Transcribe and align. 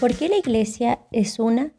¿Por 0.00 0.16
qué 0.16 0.30
la 0.30 0.38
iglesia 0.38 1.00
es 1.12 1.38
una? 1.38 1.74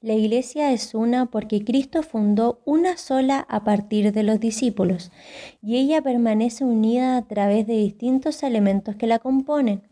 La 0.00 0.14
iglesia 0.14 0.72
es 0.72 0.94
una 0.94 1.26
porque 1.26 1.66
Cristo 1.66 2.02
fundó 2.02 2.62
una 2.64 2.96
sola 2.96 3.44
a 3.46 3.62
partir 3.62 4.10
de 4.12 4.22
los 4.22 4.40
discípulos 4.40 5.12
y 5.60 5.76
ella 5.76 6.00
permanece 6.00 6.64
unida 6.64 7.18
a 7.18 7.28
través 7.28 7.66
de 7.66 7.74
distintos 7.74 8.42
elementos 8.42 8.96
que 8.96 9.06
la 9.06 9.18
componen. 9.18 9.82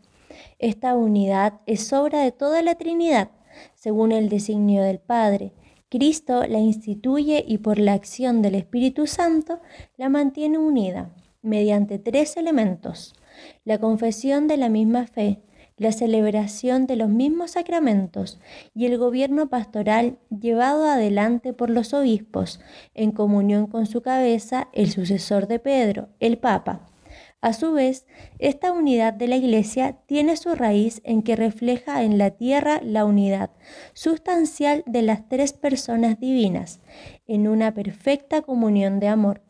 Esta 0.57 0.95
unidad 0.95 1.61
es 1.67 1.93
obra 1.93 2.21
de 2.21 2.31
toda 2.31 2.63
la 2.63 2.73
Trinidad, 2.73 3.29
según 3.75 4.11
el 4.11 4.27
designio 4.27 4.81
del 4.81 4.97
Padre. 4.97 5.53
Cristo 5.87 6.47
la 6.47 6.57
instituye 6.57 7.45
y 7.47 7.59
por 7.59 7.77
la 7.77 7.93
acción 7.93 8.41
del 8.41 8.55
Espíritu 8.55 9.05
Santo 9.05 9.59
la 9.97 10.09
mantiene 10.09 10.57
unida 10.57 11.11
mediante 11.43 11.99
tres 11.99 12.37
elementos. 12.37 13.13
La 13.65 13.77
confesión 13.77 14.47
de 14.47 14.57
la 14.57 14.67
misma 14.67 15.05
fe, 15.05 15.43
la 15.77 15.91
celebración 15.91 16.87
de 16.87 16.95
los 16.95 17.09
mismos 17.09 17.51
sacramentos 17.51 18.39
y 18.73 18.87
el 18.87 18.97
gobierno 18.97 19.47
pastoral 19.47 20.17
llevado 20.29 20.85
adelante 20.85 21.53
por 21.53 21.69
los 21.69 21.93
obispos, 21.93 22.59
en 22.95 23.11
comunión 23.11 23.67
con 23.67 23.85
su 23.85 24.01
cabeza, 24.01 24.69
el 24.73 24.91
sucesor 24.91 25.47
de 25.47 25.59
Pedro, 25.59 26.09
el 26.19 26.37
Papa. 26.39 26.81
A 27.39 27.53
su 27.53 27.71
vez, 27.71 28.07
esta 28.39 28.71
unidad 28.71 29.13
de 29.13 29.27
la 29.27 29.35
Iglesia 29.35 29.97
tiene 30.07 30.35
su 30.37 30.55
raíz 30.55 31.01
en 31.03 31.21
que 31.21 31.35
refleja 31.35 32.01
en 32.01 32.17
la 32.17 32.31
tierra 32.31 32.81
la 32.83 33.05
unidad 33.05 33.51
sustancial 33.93 34.83
de 34.87 35.03
las 35.03 35.29
tres 35.29 35.53
personas 35.53 36.19
divinas, 36.19 36.79
en 37.27 37.47
una 37.47 37.75
perfecta 37.75 38.41
comunión 38.41 38.99
de 38.99 39.09
amor. 39.09 39.41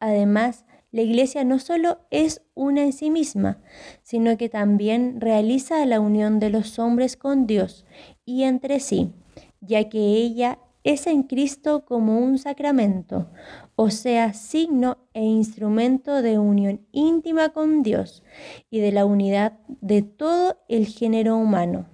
Además, 0.00 0.64
la 0.92 1.02
iglesia 1.02 1.44
no 1.44 1.58
solo 1.58 1.98
es 2.10 2.42
una 2.54 2.82
en 2.82 2.92
sí 2.92 3.10
misma, 3.10 3.62
sino 4.02 4.36
que 4.36 4.48
también 4.48 5.20
realiza 5.20 5.84
la 5.86 6.00
unión 6.00 6.40
de 6.40 6.50
los 6.50 6.78
hombres 6.78 7.16
con 7.16 7.46
Dios 7.46 7.86
y 8.24 8.42
entre 8.42 8.80
sí, 8.80 9.12
ya 9.60 9.88
que 9.88 9.98
ella 9.98 10.58
es 10.82 11.06
en 11.06 11.22
Cristo 11.24 11.84
como 11.84 12.18
un 12.18 12.38
sacramento, 12.38 13.28
o 13.76 13.90
sea, 13.90 14.32
signo 14.32 14.98
e 15.12 15.22
instrumento 15.22 16.22
de 16.22 16.38
unión 16.38 16.86
íntima 16.90 17.50
con 17.50 17.82
Dios 17.82 18.22
y 18.70 18.80
de 18.80 18.90
la 18.90 19.04
unidad 19.04 19.58
de 19.80 20.02
todo 20.02 20.56
el 20.68 20.86
género 20.86 21.36
humano. 21.36 21.86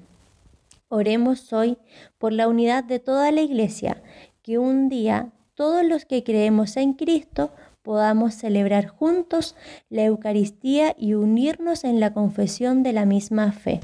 Oremos 0.89 1.53
hoy 1.53 1.79
por 2.19 2.33
la 2.33 2.49
unidad 2.49 2.85
de 2.85 3.01
toda 3.01 3.33
la 3.33 3.41
iglesia, 3.41 4.03
que 4.43 4.59
un 4.59 4.89
día 4.89 5.33
todos 5.57 5.85
los 5.85 6.05
que 6.05 6.23
creemos 6.23 6.77
en 6.77 6.93
Cristo 6.93 7.51
podamos 7.83 8.35
celebrar 8.35 8.89
juntos 8.89 9.57
la 9.89 10.05
Eucaristía 10.05 10.95
y 10.99 11.15
unirnos 11.15 11.85
en 11.85 11.99
la 11.99 12.13
confesión 12.13 12.83
de 12.83 12.93
la 12.93 13.07
misma 13.07 13.53
fe. 13.53 13.81